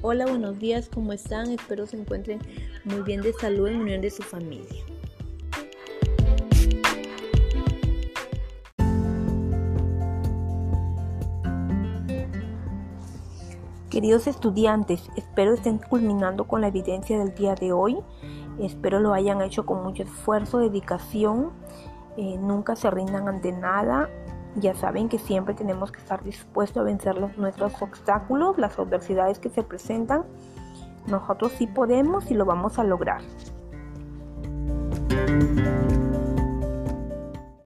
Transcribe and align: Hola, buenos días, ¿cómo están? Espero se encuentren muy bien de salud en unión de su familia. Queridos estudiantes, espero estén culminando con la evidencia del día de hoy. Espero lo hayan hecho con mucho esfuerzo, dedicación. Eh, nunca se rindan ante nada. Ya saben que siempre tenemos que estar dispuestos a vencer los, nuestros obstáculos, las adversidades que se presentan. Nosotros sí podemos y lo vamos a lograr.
Hola, 0.00 0.24
buenos 0.26 0.58
días, 0.58 0.88
¿cómo 0.88 1.12
están? 1.12 1.50
Espero 1.50 1.86
se 1.86 2.00
encuentren 2.00 2.38
muy 2.84 3.02
bien 3.02 3.20
de 3.20 3.34
salud 3.34 3.68
en 3.68 3.82
unión 3.82 4.00
de 4.00 4.10
su 4.10 4.22
familia. 4.22 4.82
Queridos 13.90 14.26
estudiantes, 14.26 15.02
espero 15.16 15.52
estén 15.52 15.76
culminando 15.76 16.44
con 16.48 16.62
la 16.62 16.68
evidencia 16.68 17.18
del 17.18 17.34
día 17.34 17.54
de 17.54 17.72
hoy. 17.72 17.98
Espero 18.60 18.98
lo 18.98 19.12
hayan 19.12 19.42
hecho 19.42 19.66
con 19.66 19.82
mucho 19.82 20.04
esfuerzo, 20.04 20.58
dedicación. 20.58 21.50
Eh, 22.16 22.38
nunca 22.38 22.76
se 22.76 22.90
rindan 22.90 23.28
ante 23.28 23.52
nada. 23.52 24.08
Ya 24.60 24.74
saben 24.74 25.08
que 25.08 25.18
siempre 25.18 25.54
tenemos 25.54 25.92
que 25.92 25.98
estar 25.98 26.22
dispuestos 26.24 26.80
a 26.80 26.84
vencer 26.84 27.16
los, 27.16 27.36
nuestros 27.38 27.80
obstáculos, 27.80 28.58
las 28.58 28.78
adversidades 28.78 29.38
que 29.38 29.50
se 29.50 29.62
presentan. 29.62 30.24
Nosotros 31.06 31.52
sí 31.52 31.66
podemos 31.66 32.30
y 32.30 32.34
lo 32.34 32.44
vamos 32.44 32.78
a 32.78 32.84
lograr. 32.84 33.22